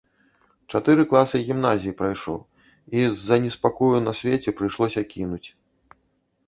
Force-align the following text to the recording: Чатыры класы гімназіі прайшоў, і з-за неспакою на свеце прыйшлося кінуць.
Чатыры 0.77 1.03
класы 1.11 1.41
гімназіі 1.49 1.93
прайшоў, 1.99 2.39
і 3.01 3.05
з-за 3.19 3.35
неспакою 3.45 3.93
на 4.09 4.17
свеце 4.23 4.49
прыйшлося 4.63 5.01
кінуць. 5.13 5.45